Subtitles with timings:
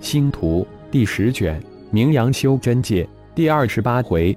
[0.00, 1.60] 星图第十卷，
[1.90, 4.36] 名扬修真界第二十八回，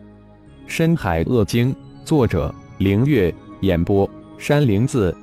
[0.67, 1.73] 深海恶经。
[2.03, 3.33] 作者：凌月。
[3.61, 5.15] 演播：山灵子。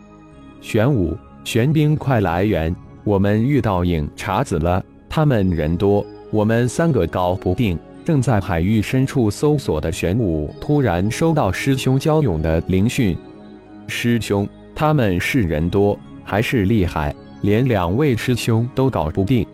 [0.60, 2.74] 玄武、玄冰，快来援！
[3.02, 7.76] 我们遇到影茶子了，他们人多，我们三个搞不定。
[8.04, 13.16] 正在海域深处搜索的玄武，突然收到师兄焦勇的灵讯。
[13.88, 17.12] 师兄，他们是人多还是厉害？
[17.42, 19.44] 连两位师兄都搞不定。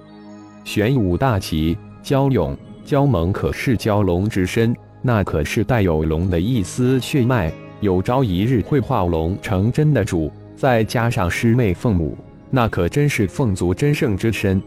[0.65, 10.33] 玄武大旗，蛟勇、蛟猛可是蛟龙之身，那可是带有龙的一丝血脉，有朝一日会化龙成真的主。
[10.57, 12.17] 再加上师妹凤舞，
[12.51, 14.63] 那可真是凤族真圣之身。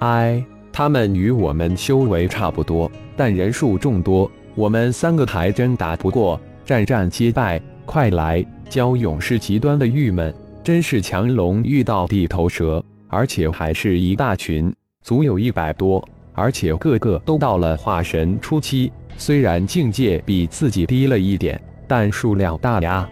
[0.00, 7.60] 哎，他们与我们修为差不多，但人数众多，我们三个还真打不过，战战皆败。
[7.84, 8.44] 快来！
[8.70, 14.72] 蛟勇是极端的郁闷，真是强龙遇到地头蛇，而且还是一大群。
[15.02, 18.92] 足有一百多，而且个个都到了化神初期。
[19.18, 23.08] 虽然境界比自己低了一点，但数量大呀！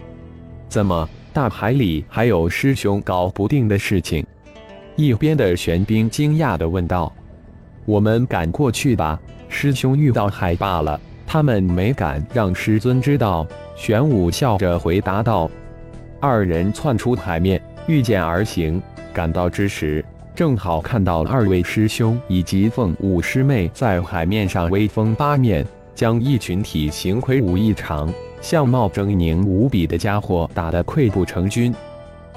[0.69, 4.25] 怎么大海里还有师兄搞不定的事情？
[4.95, 7.11] 一边的玄冰惊讶地问道
[7.85, 13.45] ：“我们赶过去吧，师兄遇到海霸了，他们没敢让师尊知道。”
[13.75, 15.51] 玄武笑着回答道
[16.21, 18.81] ：“二人窜出海面，御剑而行，
[19.13, 20.03] 赶到之时。”
[20.33, 31.73] 正好看到二位师兄以及凤舞师妹在海面上威风八面，将一群体型魁梧异常、相貌狰狞无比的家伙打得溃不成军。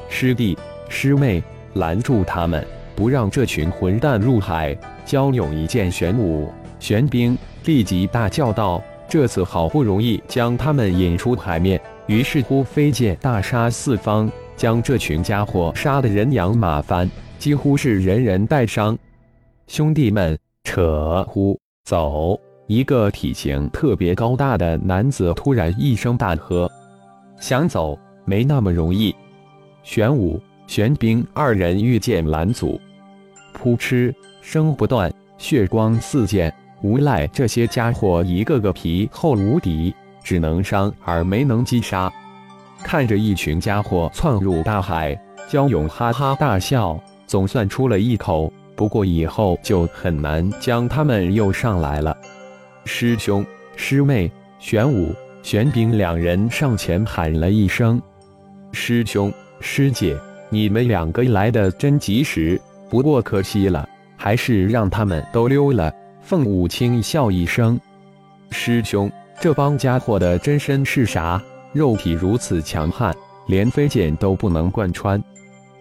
[0.09, 1.43] 师弟师妹，
[1.75, 4.77] 拦住他们，不让这群混蛋入海！
[5.07, 17.09] 焦勇一见玄武、玄冰，立即大叫道：“这次好不容易将他们引出海面，于是乎飞剑大杀四方，将这群家伙杀得人仰马翻。”
[17.45, 18.97] 几乎是人人带伤，
[19.67, 22.41] 兄弟们，扯呼走！
[22.69, 26.73] 一个体型特别高大的男子突然一声大喝
[27.39, 29.15] ：“想走没那么容易！”
[29.85, 32.81] 玄武、玄冰二人遇剑拦阻，
[33.53, 34.11] 扑哧
[34.41, 36.51] 声不断，血光四溅。
[36.81, 42.11] 无赖这些家伙一个个皮厚无敌，只能伤而没能击杀。
[42.79, 45.15] 看着一群家伙窜入大海，
[45.47, 46.99] 焦勇哈哈大笑。
[47.27, 52.17] 总算出了一口，不过以后就很难将他们又上来了。
[52.85, 53.45] 师兄、
[53.77, 58.01] 师妹、玄武、玄冰两人上前喊了一声
[58.73, 60.17] ：“师兄、师姐，
[60.51, 67.79] 你们两个来的真及时，不过可惜了，还是让他们都溜了。”凤舞轻笑一声
[68.51, 69.11] ：“师兄，
[69.41, 71.43] 这帮家伙的真身是啥？
[71.73, 73.15] 肉体如此强悍，
[73.47, 75.23] 连飞剑都不能贯穿。”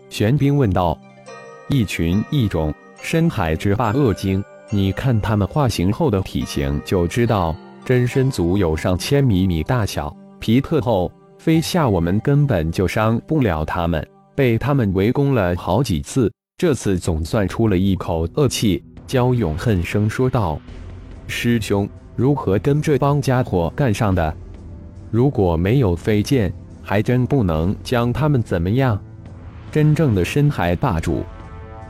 [0.10, 1.00] 玄冰问道。
[1.74, 14.08] 一群异种深海之霸恶精，你看他们化形后的体型就知道，真身足有上千米米大小，皮特厚，飞下我们根本就伤不了他们。
[14.36, 18.84] 被他们围攻了好几次，这次总算出了一口恶气。
[19.08, 20.62] 焦勇恨声说道
[21.26, 24.32] ：“师兄，如何跟这帮家伙干上的？
[25.10, 26.54] 如果没有飞剑，
[26.84, 29.02] 还真不能将他们怎么样。
[29.72, 31.24] 真正的深海霸主。”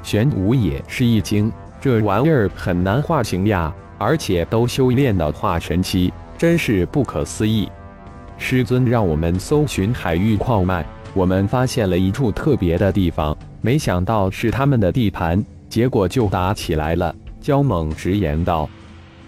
[0.04, 7.68] 玄武也是一惊，这玩意儿很难化形呀，而且都修炼到化神期，真是不可思议。
[8.38, 17.16] 师尊让我们搜寻海域矿脉，我们发现了一处特别的地方，没想到是他们的地盘，结果就打起来了。
[17.40, 18.70] 焦猛直言道：“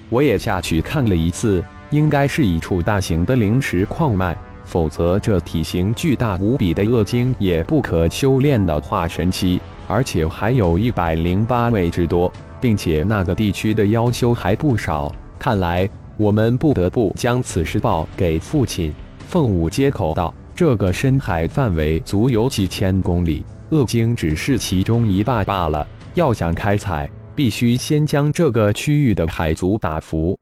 [0.10, 15.14] 我也下去看了一次，应该是一处大型的灵石矿脉，否则这体型巨大无比的恶精也不可修炼到化神期。”而且还有一百零八位之多，并且那个地区的妖修还不少。
[15.38, 18.94] 看来我们不得不将此事报给父亲。
[19.28, 25.86] 凤舞接口道：“这个深海范围足有几千公里，恶鲸只是其中一半罢了。
[26.14, 30.38] 要想开采，必须先将这个区域的海族打服。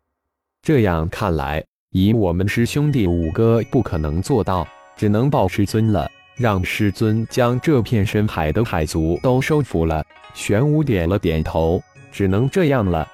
[0.62, 10.04] 这样看来，以我们师兄弟五个，不可能做到，只能报师尊了。”让师尊将这片深海的海族都收服了。
[10.34, 11.82] 玄武点了点头，
[12.12, 13.08] 只能这样了。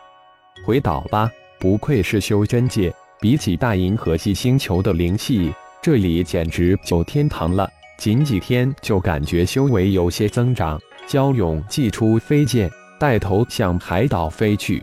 [0.65, 1.29] 回岛吧，
[1.59, 7.69] 不愧是修真界，比起大银河系星球的灵气，这里简直就天堂了。
[7.97, 10.79] 仅几天就感觉修为有些增长。
[11.05, 12.69] 焦勇祭出飞剑，
[12.99, 14.81] 带头向海岛飞去。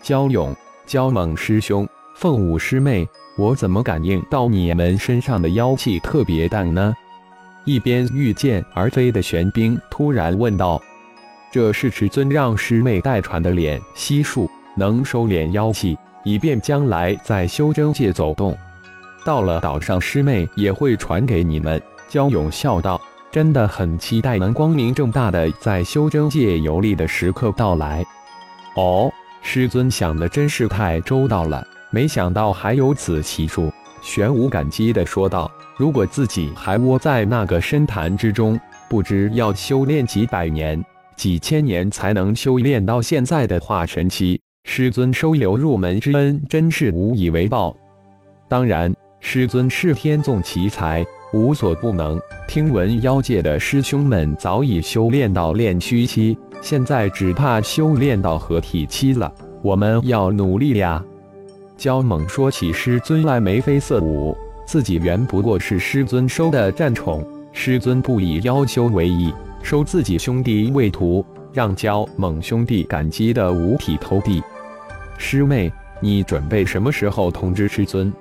[0.00, 0.54] 焦勇、
[0.86, 3.06] 焦猛师兄、凤舞师妹，
[3.36, 6.94] 我怎么感应到你们身上的妖气特别淡呢？
[7.64, 10.80] 一边御剑而飞的玄冰突然问道
[11.52, 18.56] ：“这是师尊让师妹代传的敛息术，能收敛妖气，以便将来在修真界走动。
[19.24, 21.80] 到了岛上，师妹也会传给你们。
[22.08, 22.98] 焦勇笑道
[23.30, 28.02] ：“真的很期待能光明正大的在修真界游历的时刻到来。”
[28.76, 29.12] 哦，
[29.42, 33.70] 师尊想的真是太周到了，没想到还有此奇术。
[34.00, 38.58] 玄武感激的说道：“如果自己还窝在那个深潭之中，
[38.90, 40.84] 不知要修炼几百年、
[41.16, 44.40] 几千年才能修炼到现在的化神期。
[44.64, 47.76] 师尊收留入门之恩，真是无以为报。
[48.48, 52.20] 当然，师尊是天纵奇才，无所不能。
[52.48, 59.32] 听闻妖界的师兄们早已修炼到炼虚期，现在只怕修炼到合体期了。
[59.62, 61.00] 我们要努力呀！”
[61.78, 64.36] 焦猛说起师尊来眉飞色舞，
[64.68, 69.32] 自己原不过是师尊收的战宠，师尊不以妖修为意，
[69.62, 71.24] 收自己兄弟为徒，
[71.54, 74.42] 让焦猛兄弟感激的五体投地。
[75.16, 78.12] 师妹，你准备什么时候通知师尊？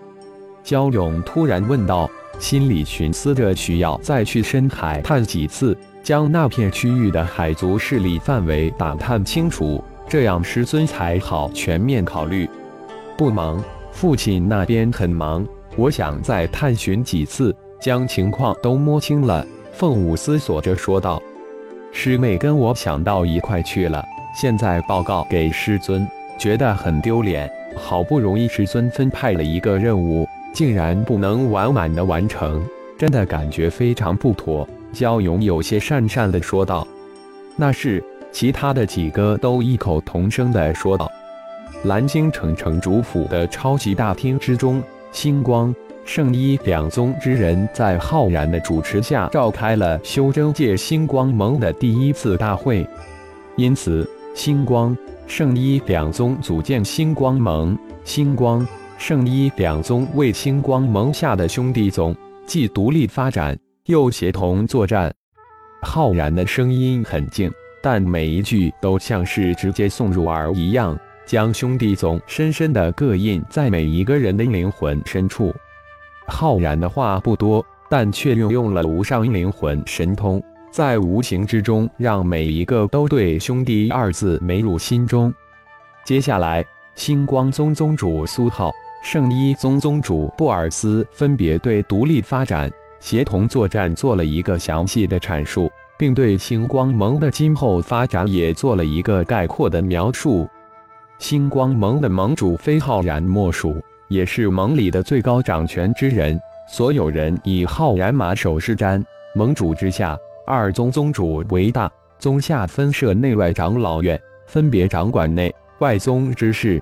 [0.64, 2.10] 焦勇突然问道，
[2.40, 12.50] 心里寻思着需要再去深海探几次，将那片区域的海族势力范围打探清楚，这样师尊才好全面考虑。
[13.18, 13.62] 不忙，
[13.92, 15.46] 父亲那边很忙。
[15.78, 19.46] 我想再探寻几次，将情况都摸清了。
[19.72, 21.22] 凤舞思索着说道
[21.94, 24.04] ：“师妹跟我想到一块去了，
[24.36, 26.08] 现在报告给师尊，
[26.40, 27.48] 觉得很丢脸。
[27.76, 32.60] 好不容易师尊分派了一个任务，竟然不能完满的完成，
[32.98, 36.88] 真的感觉非常不妥。”焦勇有些讪讪的说道
[37.56, 41.10] ：“那是。”其他的几个都异口同声的说道。
[41.86, 44.84] 蓝京城城主府的超级大厅之中，
[45.20, 45.74] 星光、
[46.06, 52.88] 圣衣两宗之人在浩然的主持下召开了修真界星光盟的第一次大会。
[53.56, 58.64] 因此，星光、圣衣两宗组建星光盟，星光、
[59.00, 62.16] 圣衣两宗为星光盟下的兄弟宗，
[62.46, 65.12] 既独立发展，又协同作战。
[65.82, 70.96] 浩然的声音很静，但每一句都像是直接送入耳一样。
[71.28, 75.54] 将兄弟宗深深的刻印在每一个人的灵魂深处。
[76.26, 80.42] 浩然的话不多，但却运用了无上灵魂神通，
[80.72, 85.34] 在无形之中让每一个都对“兄弟”二字美入心中。
[86.06, 86.66] 接下来，
[86.96, 88.72] 星光宗宗主苏浩、
[89.04, 92.72] 圣衣宗宗主布尔斯分别对独立发展、
[93.02, 100.50] 协同作战做了一个详细的阐述，并对星光盟的今后发展也做了一个概括的描述。
[101.20, 106.40] 星光盟的盟主非浩然莫属，也是盟里的最高掌权之人。
[106.70, 109.04] 所有人以浩然马首是瞻。
[109.34, 116.82] 盟主之下，二宗宗主为大，宗下分设内外长老院，分别掌管内外宗之事。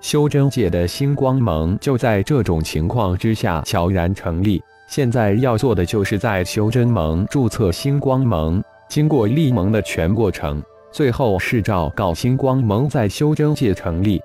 [0.00, 4.62] 修真界的星光盟就在这种情况之下悄然成立。
[4.88, 10.62] 现在要做的就是在修真盟注册星光盟，经过立盟的全过程。
[10.98, 14.20] 最后是昭告星光盟在修真界成立。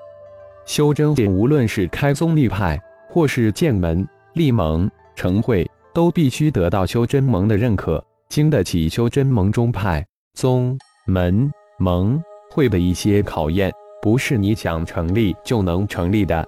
[0.66, 4.04] 修真界无论是开宗立派，或是建门
[4.34, 10.04] 立盟成会，都必须得到修真盟的认可，经得起修真盟中派、
[10.34, 10.76] 宗、
[11.06, 11.48] 门、
[11.78, 13.72] 盟、会的一些考验，
[14.02, 16.44] 不是你想成立就能成立的。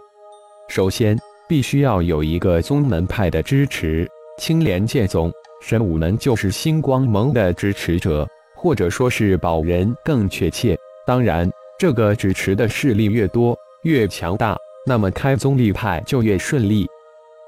[0.69, 1.15] 首先，
[1.47, 4.09] 必须要有一个宗门派的支持。
[4.39, 8.27] 青莲剑宗、神武门就是星光盟的支持者。
[8.65, 10.75] 或者说是保人更确切。
[11.05, 14.57] 当然，这个支持的势力越多、越强大，
[14.87, 16.87] 那么开宗立派就越顺利。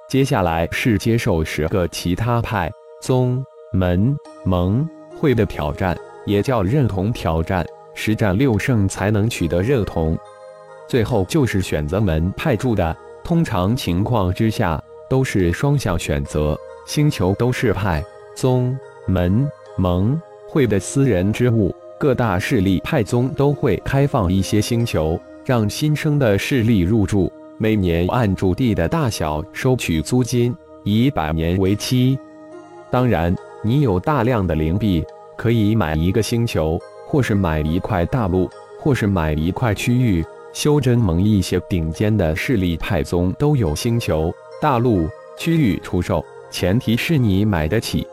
[0.08, 2.72] 接下来是接受十个其他派、
[3.02, 3.44] 宗、
[3.74, 4.88] 门、盟、
[5.20, 5.98] 会的挑战，
[6.28, 10.16] 也叫认同挑战，实战六胜才能取得认同。
[10.88, 16.56] 最后就是选择门派驻的，通常情况之下都是双向选择，
[16.86, 18.06] 星球都是派、
[18.36, 20.22] 宗、门、盟。
[20.48, 32.18] 会的私人之物，各大势力派宗都会开放一些星球，让新生的势力入住，每年按主地的大小收取租金，以百年为期。
[32.90, 35.04] 当然，你有大量的灵币，
[35.36, 38.50] 可以买一个星球，或是买一块大陆，
[38.80, 40.26] 或是买一块区域。
[40.54, 48.08] 修真盟一些顶尖的势力派宗都有星球、大陆、区域出售，前提是你买得起。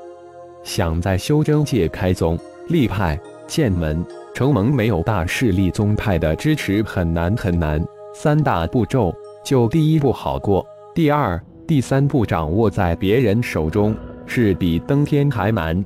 [0.64, 2.36] 想在修真界开宗
[2.68, 4.04] 立派、建门
[4.34, 7.80] 成盟，没有大势力宗派的支持很难很难。
[8.14, 13.94] 三大步骤，就第一步好过，第二、第三步掌握在别人手中，
[14.26, 15.84] 是比登天还难。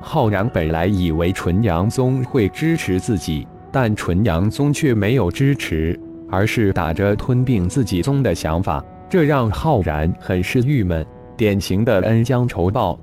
[0.00, 5.98] 浩然本来以为纯阳宗会支持自己，但纯阳宗却没有支持，
[6.28, 11.06] 而是打着吞并自己宗的想法，这让浩然很是郁闷。
[11.36, 12.98] 典型的恩将仇报。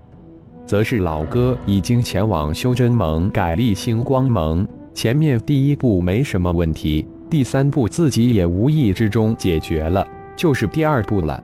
[0.67, 10.05] 则是老哥已经前往修真盟改立星光盟，前面第一步没什么问题，第三步自己也无意之中解决了，
[10.35, 11.41] 就是第二步了。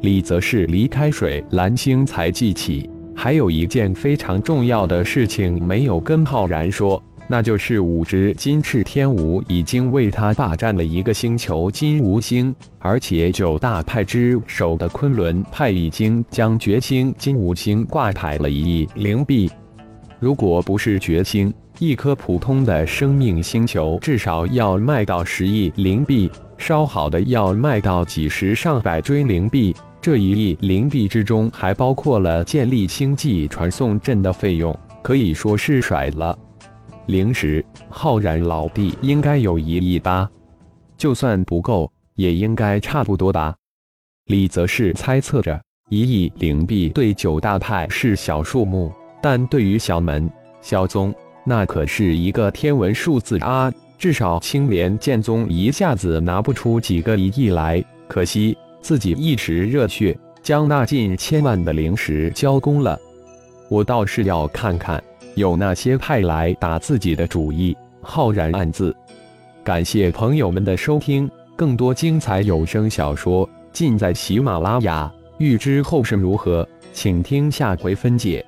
[0.00, 7.00] 李则是离开水蓝星才记起，还有一件非常重要的事情没有跟浩然说。
[7.30, 19.50] 那就是五只金翅天蜈已经为他霸占了一个星球金无星，而且九大派之首的昆仑派已经将绝星金无星挂牌了一亿灵币。
[20.18, 29.76] 如果不是绝星，一颗普通的生命星球至少要卖到十亿灵币，稍好的要卖到几十上百追灵币。
[30.00, 36.36] 这一亿灵币之中还包括了建立星际传送阵的费用，可以说是甩了。
[37.08, 40.28] 灵石，浩然老弟应该有一亿吧？
[40.98, 43.56] 就算不够，也应该差不多吧？
[44.26, 45.58] 李则是猜测着。
[45.88, 53.72] 一亿灵币对九大派是小数目，但对于小门、小宗，那可是一个天文数字啊！
[53.96, 57.82] 至少青莲剑宗一下子拿不出几个一亿来。
[58.06, 63.00] 可惜自己一时热血，将那近千万的灵石交工了。
[63.70, 65.02] 我倒是要看看。
[65.38, 68.94] 有那些派来打自己的主意，浩然暗自。
[69.64, 75.10] 感谢朋友们的收听，更多精彩有声小说尽在喜马拉雅。
[75.38, 78.44] 欲知后事如何，请听下回分解。